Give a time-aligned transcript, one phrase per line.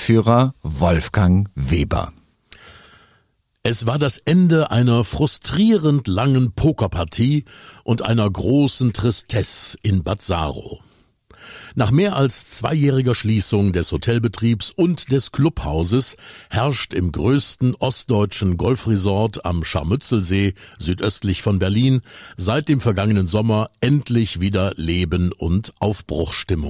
[0.00, 2.14] Reiseführer Wolfgang Weber.
[3.62, 7.44] Es war das Ende einer frustrierend langen Pokerpartie
[7.84, 10.80] und einer großen Tristesse in Bad Saro.
[11.74, 16.16] Nach mehr als zweijähriger Schließung des Hotelbetriebs und des Clubhauses
[16.48, 22.00] herrscht im größten ostdeutschen Golfresort am Scharmützelsee südöstlich von Berlin
[22.38, 26.69] seit dem vergangenen Sommer endlich wieder Leben und Aufbruchstimmung.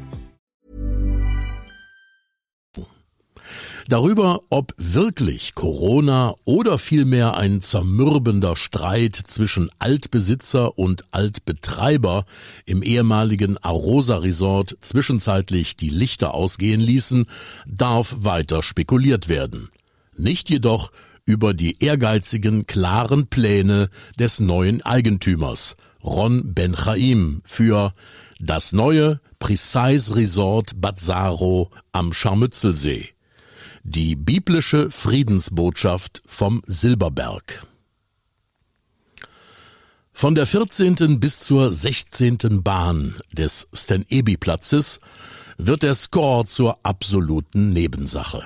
[3.91, 12.23] Darüber, ob wirklich Corona oder vielmehr ein zermürbender Streit zwischen Altbesitzer und Altbetreiber
[12.65, 17.25] im ehemaligen Arosa Resort zwischenzeitlich die Lichter ausgehen ließen,
[17.67, 19.67] darf weiter spekuliert werden.
[20.15, 20.93] Nicht jedoch
[21.25, 27.93] über die ehrgeizigen, klaren Pläne des neuen Eigentümers, Ron Benchaim, für
[28.39, 33.09] das neue Precise Resort Bad Saro am Scharmützelsee.
[33.83, 37.65] Die biblische Friedensbotschaft vom Silberberg.
[40.13, 41.19] Von der 14.
[41.19, 42.61] bis zur 16.
[42.61, 44.99] Bahn des Sten-Ebi-Platzes
[45.57, 48.43] wird der Score zur absoluten Nebensache.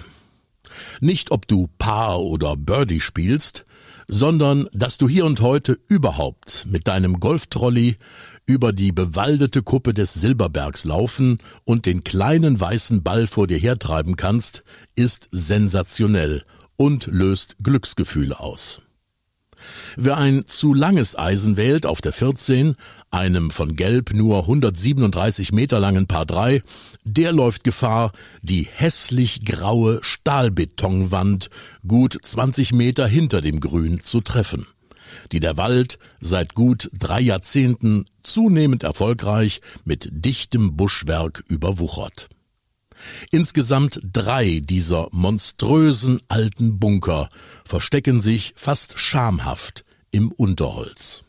[1.01, 3.66] Nicht ob du Paar oder Birdie spielst,
[4.07, 7.97] sondern dass du hier und heute überhaupt mit deinem Golftrolley
[8.45, 14.16] über die bewaldete Kuppe des Silberbergs laufen und den kleinen weißen Ball vor dir hertreiben
[14.16, 14.63] kannst,
[14.95, 16.44] ist sensationell
[16.78, 18.81] und löst Glücksgefühle aus.
[19.96, 22.75] Wer ein zu langes Eisen wählt auf der 14,
[23.09, 26.61] einem von Gelb nur 137 Meter langen Paar 3,
[27.03, 28.11] der läuft Gefahr,
[28.43, 31.49] die hässlich graue Stahlbetonwand
[31.87, 34.67] gut 20 Meter hinter dem Grün zu treffen
[35.31, 42.29] die der Wald seit gut drei Jahrzehnten zunehmend erfolgreich mit dichtem Buschwerk überwuchert.
[43.31, 47.29] Insgesamt drei dieser monströsen alten Bunker
[47.63, 51.23] verstecken sich fast schamhaft im Unterholz.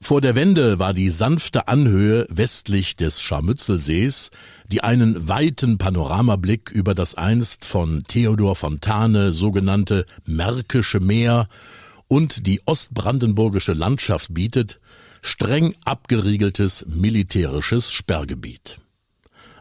[0.00, 4.30] Vor der Wende war die sanfte Anhöhe westlich des Scharmützelsees,
[4.70, 11.48] die einen weiten Panoramablick über das einst von Theodor Fontane sogenannte Märkische Meer
[12.08, 14.80] und die ostbrandenburgische Landschaft bietet,
[15.22, 18.78] streng abgeriegeltes militärisches Sperrgebiet.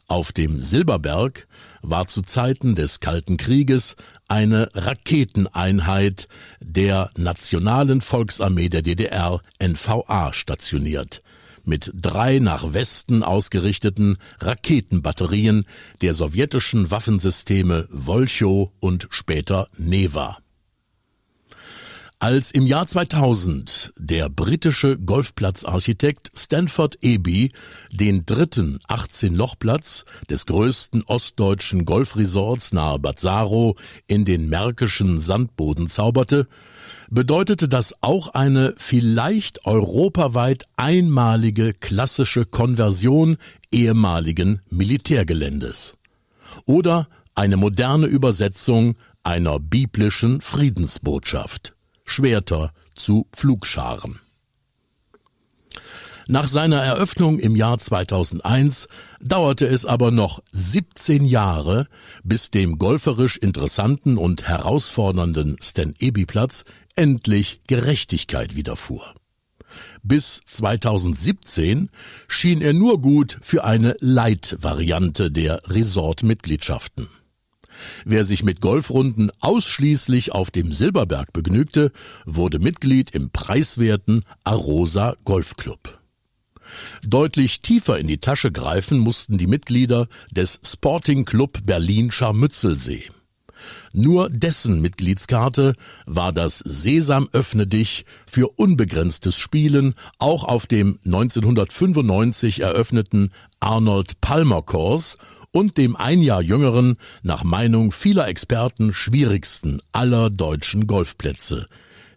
[0.08, 1.48] Auf dem Silberberg
[1.82, 3.96] war zu Zeiten des Kalten Krieges
[4.28, 6.28] eine Raketeneinheit
[6.60, 11.22] der Nationalen Volksarmee der DDR NVA stationiert,
[11.64, 15.66] mit drei nach Westen ausgerichteten Raketenbatterien
[16.02, 20.38] der sowjetischen Waffensysteme Volcho und später Neva.
[22.25, 27.51] Als im Jahr 2000 der britische Golfplatzarchitekt Stanford Eby
[27.92, 33.75] den dritten 18-Lochplatz des größten ostdeutschen Golfresorts nahe Bad Saro
[34.07, 36.48] in den märkischen Sandboden zauberte,
[37.12, 43.38] bedeutete das auch eine vielleicht europaweit einmalige klassische Konversion
[43.72, 45.95] ehemaligen Militärgeländes
[46.66, 51.75] oder eine moderne Übersetzung einer biblischen Friedensbotschaft.
[52.06, 54.19] Schwerter zu Pflugscharen.
[56.28, 58.88] Nach seiner Eröffnung im Jahr 2001
[59.22, 61.88] dauerte es aber noch 17 Jahre,
[62.24, 66.66] bis dem golferisch interessanten und herausfordernden Stan Eby Platz
[66.96, 69.13] endlich Gerechtigkeit widerfuhr.
[70.01, 71.90] Bis 2017
[72.28, 77.10] schien er nur gut für eine Light-Variante der Resort-Mitgliedschaften.
[78.06, 81.92] Wer sich mit Golfrunden ausschließlich auf dem Silberberg begnügte,
[82.25, 86.00] wurde Mitglied im preiswerten Arosa Golfclub.
[87.04, 93.10] Deutlich tiefer in die Tasche greifen mussten die Mitglieder des Sporting Club Berlin Scharmützelsee.
[93.94, 95.75] Nur dessen Mitgliedskarte
[96.06, 104.62] war das Sesam öffne dich für unbegrenztes Spielen auch auf dem 1995 eröffneten Arnold Palmer
[104.62, 105.18] Course
[105.56, 111.69] und dem ein Jahr jüngeren, nach Meinung vieler Experten schwierigsten aller deutschen Golfplätze,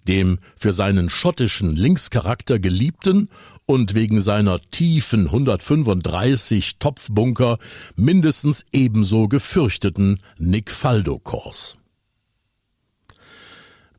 [0.09, 3.29] dem für seinen schottischen Linkscharakter geliebten
[3.65, 7.59] und wegen seiner tiefen 135 Topfbunker
[7.95, 11.77] mindestens ebenso gefürchteten Nick Faldo Kurs.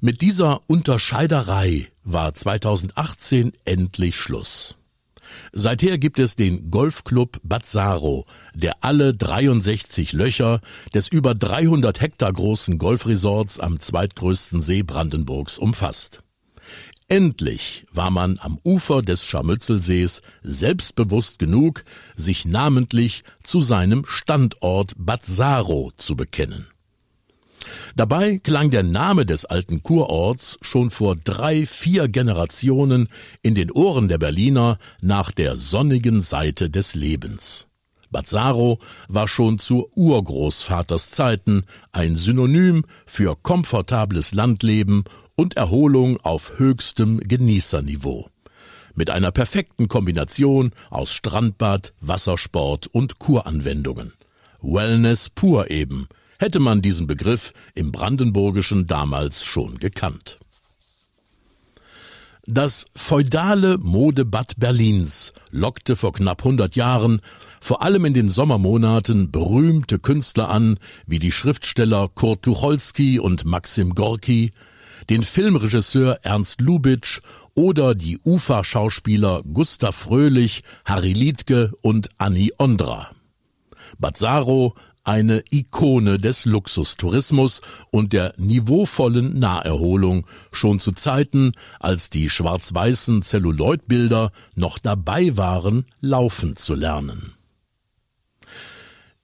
[0.01, 4.78] Mit dieser Unterscheiderei war 2018 endlich Schluss.
[5.53, 10.61] Seither gibt es den Golfclub Bazzaro, der alle 63 Löcher
[10.93, 16.21] des über 300 Hektar großen Golfresorts am zweitgrößten See Brandenburgs umfasst.
[17.07, 21.83] Endlich war man am Ufer des Scharmützelsees selbstbewusst genug,
[22.15, 26.67] sich namentlich zu seinem Standort Bazzaro zu bekennen.
[27.95, 33.07] Dabei klang der Name des alten Kurorts schon vor drei, vier Generationen
[33.41, 37.67] in den Ohren der Berliner nach der sonnigen Seite des Lebens.
[38.11, 45.03] Bazzaro war schon zu Urgroßvaters Zeiten ein Synonym für komfortables Landleben
[45.35, 48.29] und Erholung auf höchstem Genießerniveau.
[48.95, 54.13] Mit einer perfekten Kombination aus Strandbad, Wassersport und Kuranwendungen.
[54.61, 56.09] Wellness pur eben,
[56.39, 60.39] hätte man diesen Begriff im Brandenburgischen damals schon gekannt.
[62.45, 67.21] Das feudale Modebad Berlins lockte vor knapp 100 Jahren
[67.61, 73.93] vor allem in den Sommermonaten berühmte Künstler an, wie die Schriftsteller Kurt Tucholsky und Maxim
[73.93, 74.51] Gorki,
[75.11, 77.19] den Filmregisseur Ernst Lubitsch
[77.53, 83.11] oder die Ufa-Schauspieler Gustav Fröhlich, Harry Liedke und Annie Ondra.
[83.99, 93.21] Bazzaro eine Ikone des Luxustourismus und der niveauvollen Naherholung, schon zu Zeiten, als die schwarz-weißen
[93.21, 97.33] Zelluloidbilder noch dabei waren, laufen zu lernen.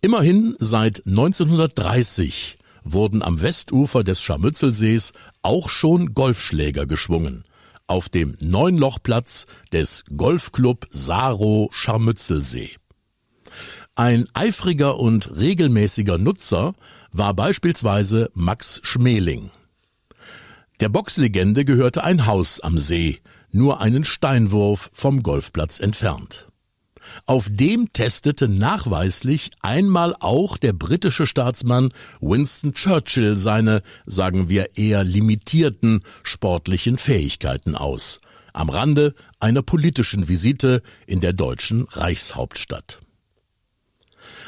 [0.01, 7.43] Immerhin seit 1930 wurden am Westufer des Scharmützelsees auch schon Golfschläger geschwungen,
[7.87, 12.75] auf dem Neunlochplatz des Golfclub Saro Scharmützelsee.
[13.97, 16.75] Ein eifriger und regelmäßiger Nutzer
[17.13, 19.51] war beispielsweise Max Schmeling.
[20.81, 23.21] Der Boxlegende gehörte ein Haus am See,
[23.51, 26.49] nur einen Steinwurf vom Golfplatz entfernt.
[27.25, 35.05] Auf dem testete nachweislich einmal auch der britische Staatsmann Winston Churchill seine, sagen wir eher
[35.05, 38.19] limitierten sportlichen Fähigkeiten aus,
[38.51, 42.99] am Rande einer politischen Visite in der deutschen Reichshauptstadt.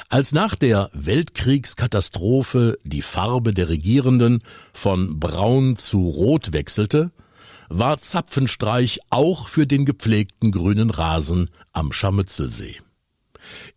[0.10, 7.12] Als nach der Weltkriegskatastrophe die Farbe der Regierenden von braun zu rot wechselte,
[7.68, 12.78] war Zapfenstreich auch für den gepflegten grünen Rasen am Scharmützelsee.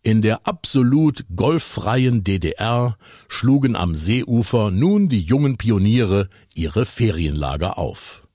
[0.03, 2.97] In der absolut golffreien DDR
[3.27, 8.25] schlugen am Seeufer nun die jungen Pioniere ihre Ferienlager auf.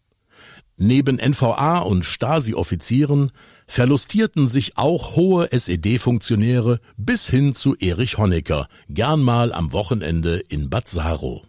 [0.77, 3.33] Neben NVA und Stasi-Offizieren
[3.67, 10.71] verlustierten sich auch hohe SED-Funktionäre bis hin zu Erich Honecker, gern mal am Wochenende in
[10.71, 11.43] Bad Saro.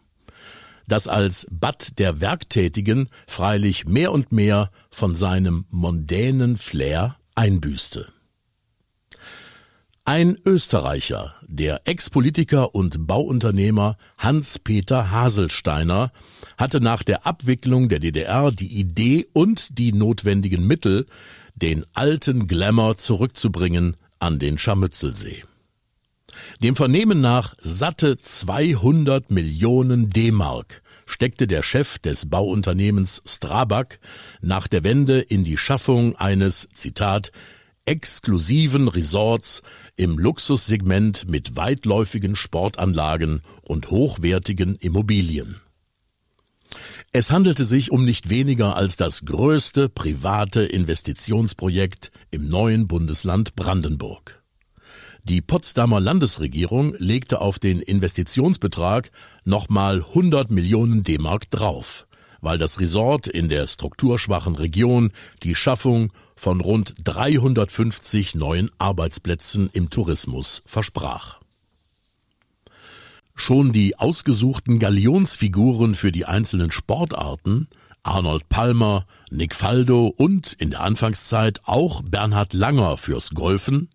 [0.88, 8.08] Das als Bad der Werktätigen freilich mehr und mehr von seinem mondänen Flair einbüßte.
[10.06, 16.14] Ein Österreicher, der Ex-Politiker und Bauunternehmer Hans-Peter Haselsteiner,
[16.58, 21.08] hatte nach der Abwicklung der DDR die Idee und die notwendigen Mittel,
[21.62, 25.44] den alten Glamour zurückzubringen an den Scharmützelsee.
[26.62, 34.00] Dem Vernehmen nach satte 200 Millionen D-Mark steckte der Chef des Bauunternehmens Strabag
[34.42, 37.32] nach der Wende in die Schaffung eines, Zitat,
[37.86, 39.64] exklusiven Resorts
[39.96, 45.62] im Luxussegment mit weitläufigen Sportanlagen und hochwertigen Immobilien.
[47.12, 54.44] Es handelte sich um nicht weniger als das größte private Investitionsprojekt im neuen Bundesland Brandenburg.
[55.24, 59.12] Die Potsdamer Landesregierung legte auf den Investitionsbetrag
[59.44, 62.08] nochmal 100 Millionen D-Mark drauf
[62.42, 65.12] weil das Resort in der strukturschwachen Region
[65.44, 71.40] die Schaffung von rund 350 neuen Arbeitsplätzen im Tourismus versprach.
[73.40, 77.70] Schon die ausgesuchten Galionsfiguren für die einzelnen Sportarten
[78.02, 83.90] Arnold Palmer, Nick Faldo und in der Anfangszeit auch Bernhard Langer fürs Golfen,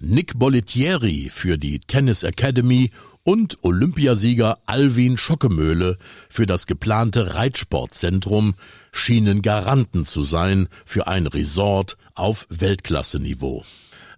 [0.00, 2.90] Nick Bollettieri für die Tennis Academy
[3.22, 5.96] und Olympiasieger Alwin Schockemöhle
[6.28, 8.54] für das geplante Reitsportzentrum
[8.92, 13.62] schienen Garanten zu sein für ein Resort auf Weltklasseniveau.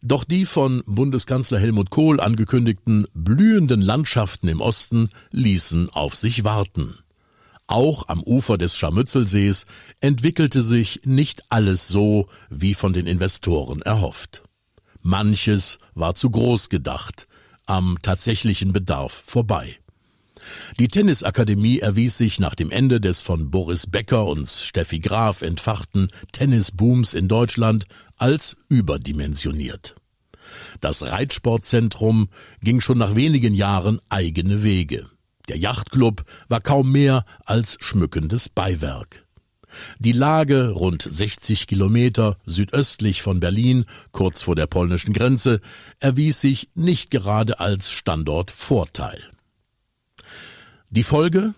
[0.04, 6.98] Doch die von Bundeskanzler Helmut Kohl angekündigten blühenden Landschaften im Osten ließen auf sich warten.
[7.68, 9.64] Auch am Ufer des Scharmützelsees
[10.00, 14.42] entwickelte sich nicht alles so, wie von den Investoren erhofft.
[15.02, 17.28] Manches war zu groß gedacht,
[17.66, 19.78] am tatsächlichen Bedarf vorbei.
[20.78, 26.10] Die Tennisakademie erwies sich nach dem Ende des von Boris Becker und Steffi Graf entfachten
[26.32, 27.84] Tennisbooms in Deutschland
[28.22, 29.96] als überdimensioniert.
[30.80, 32.28] Das Reitsportzentrum
[32.60, 35.10] ging schon nach wenigen Jahren eigene Wege.
[35.48, 39.26] Der Yachtclub war kaum mehr als schmückendes Beiwerk.
[39.98, 45.60] Die Lage, rund 60 Kilometer südöstlich von Berlin, kurz vor der polnischen Grenze,
[45.98, 49.20] erwies sich nicht gerade als Standortvorteil.
[50.90, 51.54] Die Folge?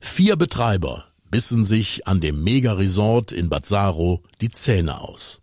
[0.00, 5.42] Vier Betreiber bissen sich an dem Mega-Resort in Bad Saro die Zähne aus.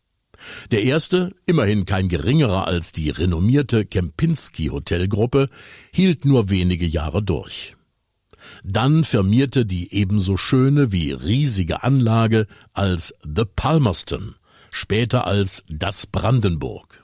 [0.72, 5.50] Der erste, immerhin kein geringerer als die renommierte Kempinski Hotelgruppe,
[5.92, 7.76] hielt nur wenige Jahre durch.
[8.64, 14.36] Dann firmierte die ebenso schöne wie riesige Anlage als The Palmerston,
[14.72, 17.04] später als das Brandenburg.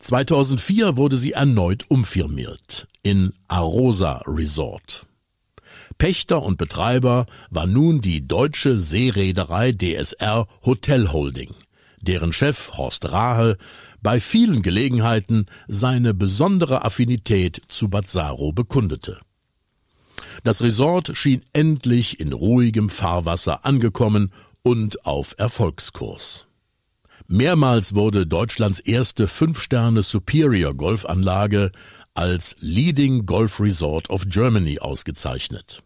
[0.00, 5.06] 2004 wurde sie erneut umfirmiert in Arosa Resort.
[5.96, 11.54] Pächter und Betreiber war nun die deutsche Seereederei DSR Hotel Holding,
[12.04, 13.56] deren Chef Horst Rahe
[14.02, 19.20] bei vielen Gelegenheiten seine besondere Affinität zu Bazzaro bekundete.
[20.42, 24.32] Das Resort schien endlich in ruhigem Fahrwasser angekommen
[24.62, 26.46] und auf Erfolgskurs.
[27.26, 31.72] Mehrmals wurde Deutschlands erste Fünf-Sterne Superior Golfanlage
[32.14, 35.83] als Leading Golf Resort of Germany ausgezeichnet.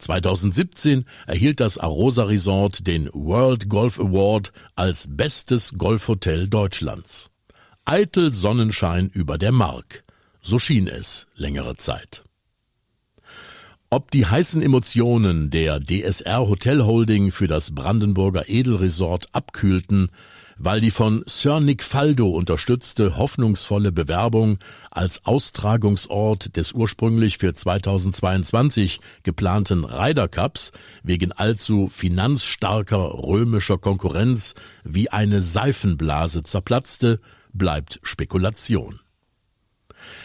[0.00, 7.30] 2017 erhielt das Arosa Resort den World Golf Award als bestes Golfhotel Deutschlands.
[7.84, 10.02] Eitel Sonnenschein über der Mark.
[10.42, 12.24] So schien es längere Zeit.
[13.92, 20.10] Ob die heißen Emotionen der DSR Hotel Holding für das Brandenburger Edelresort abkühlten,
[20.62, 24.58] weil die von Sir Nick Faldo unterstützte hoffnungsvolle Bewerbung
[24.90, 35.08] als Austragungsort des ursprünglich für 2022 geplanten Ryder Cups wegen allzu finanzstarker römischer Konkurrenz wie
[35.08, 37.20] eine Seifenblase zerplatzte,
[37.54, 39.00] bleibt Spekulation.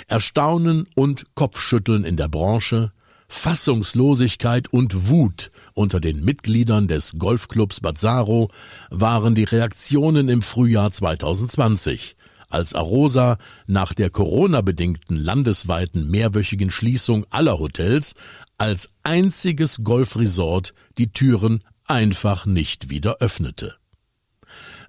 [0.08, 2.92] Erstaunen und Kopfschütteln in der Branche,
[3.27, 8.50] Fassungslosigkeit und Wut unter den Mitgliedern des Golfclubs Bazzaro
[8.89, 12.15] waren die Reaktionen im Frühjahr 2020,
[12.50, 18.13] als Arosa nach der Corona-bedingten landesweiten mehrwöchigen Schließung aller Hotels
[18.58, 23.75] als einziges Golfresort die Türen einfach nicht wieder öffnete.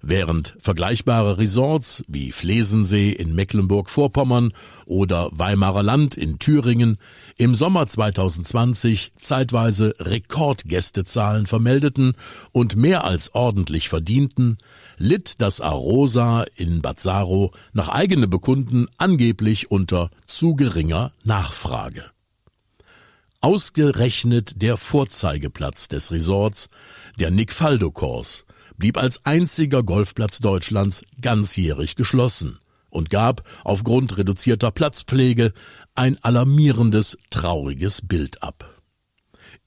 [0.03, 4.53] Während vergleichbare Resorts wie Flesensee in Mecklenburg-Vorpommern
[4.85, 6.99] oder Weimarer Land in Thüringen
[7.37, 12.15] im Sommer 2020 zeitweise Rekordgästezahlen vermeldeten
[12.53, 14.59] und mehr als ordentlich verdienten,
[14.99, 22.05] litt das Arosa in Bazzaro nach eigenem Bekunden angeblich unter zu geringer Nachfrage.
[23.41, 26.69] Ausgerechnet der Vorzeigeplatz des Resorts,
[27.19, 28.45] der Nick Faldo Course,
[28.79, 32.59] blieb als einziger Golfplatz Deutschlands ganzjährig geschlossen
[32.91, 35.53] und gab aufgrund reduzierter Platzpflege
[35.95, 38.77] ein alarmierendes, trauriges Bild ab.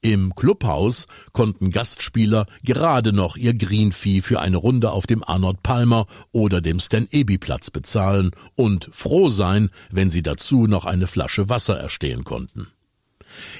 [0.02, 6.06] Im Clubhaus konnten Gastspieler gerade noch ihr Greenfee für eine Runde auf dem Arnold Palmer
[6.32, 11.50] oder dem Stan Eby Platz bezahlen und froh sein, wenn sie dazu noch eine Flasche
[11.50, 12.68] Wasser erstehen konnten.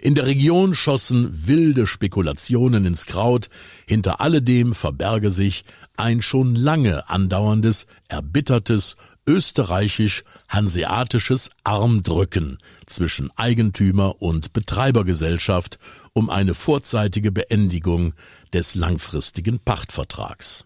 [0.02, 3.48] In der Region schossen wilde Spekulationen ins Kraut,
[3.86, 5.64] hinter alledem verberge sich
[5.96, 8.96] ein schon lange andauerndes, erbittertes,
[9.26, 15.78] österreichisch-hanseatisches Armdrücken zwischen Eigentümer und Betreibergesellschaft
[16.12, 18.14] um eine vorzeitige Beendigung
[18.52, 20.64] des langfristigen Pachtvertrags.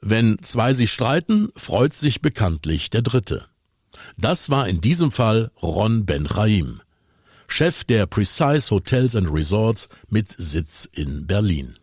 [0.00, 3.46] Wenn zwei sich streiten, freut sich bekanntlich der Dritte.
[4.16, 6.80] Das war in diesem Fall Ron Ben Chaim,
[7.48, 11.74] Chef der Precise Hotels and Resorts mit Sitz in Berlin.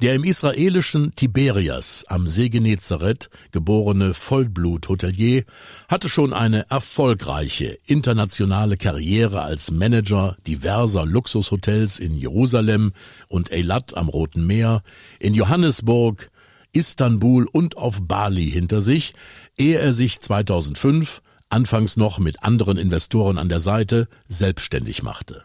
[0.00, 5.44] Der im israelischen Tiberias am See Genezareth geborene Vollblut-Hotelier
[5.88, 12.92] hatte schon eine erfolgreiche internationale Karriere als Manager diverser Luxushotels in Jerusalem
[13.28, 14.82] und Eilat am Roten Meer,
[15.20, 16.30] in Johannesburg,
[16.72, 19.14] Istanbul und auf Bali hinter sich,
[19.56, 25.44] ehe er sich 2005 anfangs noch mit anderen Investoren an der Seite, selbstständig machte.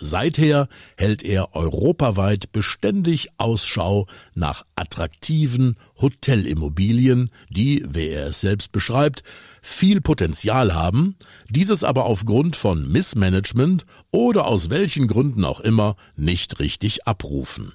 [0.00, 9.24] Seither hält er europaweit beständig Ausschau nach attraktiven Hotelimmobilien, die, wie er es selbst beschreibt,
[9.60, 11.16] viel Potenzial haben,
[11.48, 17.72] dieses aber aufgrund von Missmanagement oder aus welchen Gründen auch immer nicht richtig abrufen.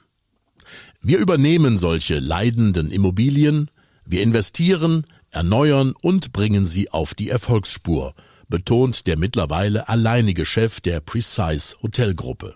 [1.01, 3.69] Wir übernehmen solche leidenden Immobilien,
[4.05, 8.13] wir investieren, erneuern und bringen sie auf die Erfolgsspur,
[8.49, 12.55] betont der mittlerweile alleinige Chef der Precise Hotelgruppe.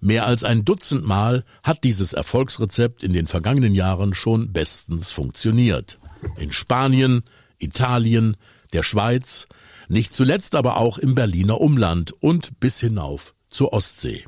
[0.00, 5.98] Mehr als ein Dutzend Mal hat dieses Erfolgsrezept in den vergangenen Jahren schon bestens funktioniert.
[6.38, 7.22] In Spanien,
[7.58, 8.36] Italien,
[8.72, 9.48] der Schweiz,
[9.88, 14.24] nicht zuletzt aber auch im Berliner Umland und bis hinauf zur Ostsee.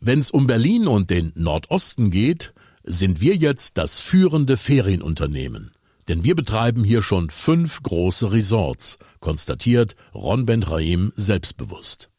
[0.00, 2.52] Wenn es um Berlin und den Nordosten geht,
[2.86, 5.72] sind wir jetzt das führende Ferienunternehmen.
[6.08, 12.10] Denn wir betreiben hier schon fünf große Resorts, konstatiert Ron Bendraim selbstbewusst.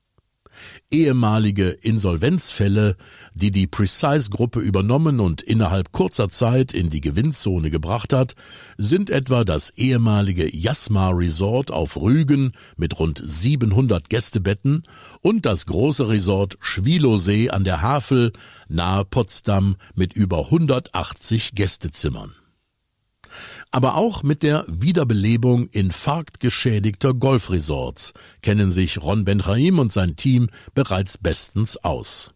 [0.90, 2.96] Ehemalige Insolvenzfälle,
[3.34, 8.36] die die Precise-Gruppe übernommen und innerhalb kurzer Zeit in die Gewinnzone gebracht hat,
[8.78, 14.84] sind etwa das ehemalige Jasmar Resort auf Rügen mit rund 700 Gästebetten
[15.22, 18.32] und das große Resort Schwilosee an der Havel
[18.70, 22.34] nahe Potsdam mit über 180 Gästezimmern
[23.72, 31.18] aber auch mit der Wiederbelebung infarktgeschädigter Golfresorts kennen sich Ron Benchaim und sein Team bereits
[31.18, 32.32] bestens aus.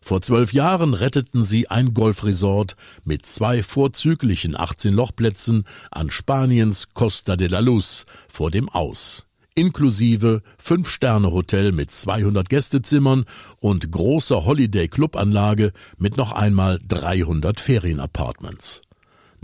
[0.00, 7.48] Vor zwölf Jahren retteten sie ein Golfresort mit zwei vorzüglichen 18-Lochplätzen an Spaniens Costa de
[7.48, 13.24] la Luz vor dem Aus inklusive Fünf-Sterne-Hotel mit 200 Gästezimmern
[13.60, 18.82] und großer Holiday-Club-Anlage mit noch einmal 300 Ferienapartments.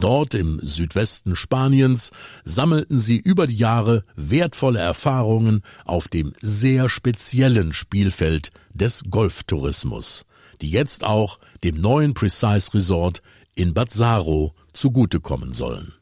[0.00, 2.10] Dort im Südwesten Spaniens
[2.44, 10.24] sammelten sie über die Jahre wertvolle Erfahrungen auf dem sehr speziellen Spielfeld des Golftourismus,
[10.62, 13.20] die jetzt auch dem neuen Precise Resort
[13.54, 15.92] in Bad Saro zugutekommen sollen.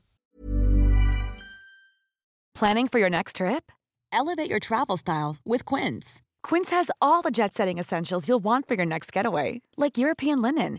[2.54, 3.72] Planning for your next trip?
[4.12, 6.22] Elevate your travel style with Quince.
[6.42, 10.78] Quince has all the jet-setting essentials you'll want for your next getaway, like European linen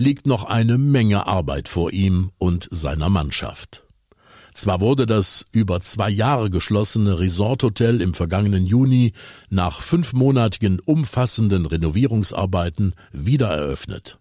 [0.00, 3.84] liegt noch eine Menge Arbeit vor ihm und seiner Mannschaft.
[4.54, 9.12] Zwar wurde das über zwei Jahre geschlossene Resorthotel im vergangenen Juni
[9.50, 14.18] nach fünfmonatigen umfassenden Renovierungsarbeiten wieder eröffnet.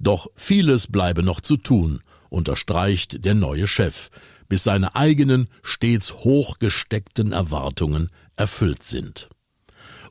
[0.00, 4.08] Doch vieles bleibe noch zu tun, unterstreicht der neue Chef,
[4.48, 9.28] bis seine eigenen stets hochgesteckten Erwartungen erfüllt sind.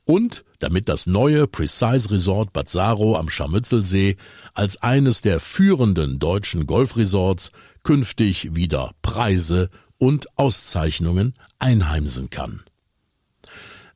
[0.06, 4.18] Und damit das neue Precise Resort Bad Saro am Scharmützelsee
[4.54, 7.52] als eines der führenden deutschen Golfresorts
[7.84, 12.64] künftig wieder Preise und Auszeichnungen einheimsen kann.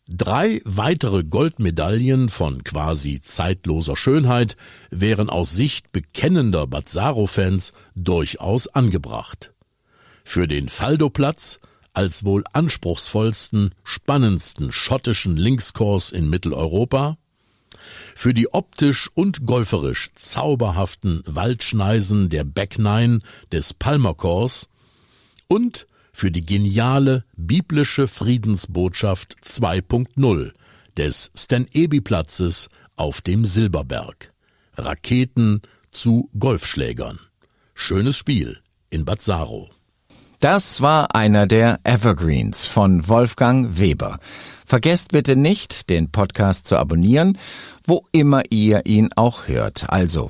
[0.08, 4.56] Drei weitere Goldmedaillen von quasi zeitloser Schönheit
[4.92, 9.52] wären aus Sicht bekennender Bazzaro-Fans durchaus angebracht.
[10.24, 11.60] Für den Faldo-Platz
[11.96, 17.18] als wohl anspruchsvollsten, spannendsten schottischen Linkskurs in Mitteleuropa,
[18.16, 23.20] für die optisch und golferisch zauberhaften Waldschneisen der Back Nine
[23.52, 24.70] des Palmerkors
[25.48, 30.54] und für die geniale biblische Friedensbotschaft 2.0
[30.98, 34.32] des Stan-Ebi-Platzes auf dem Silberberg.
[34.78, 37.20] Raketen zu Golfschlägern.
[37.74, 39.75] Schönes Spiel in Bad.
[40.46, 44.20] Das war einer der Evergreens von Wolfgang Weber.
[44.64, 47.40] Vergesst bitte nicht, den Podcast zu abonnieren,
[47.84, 49.90] wo immer ihr ihn auch hört.
[49.90, 50.30] Also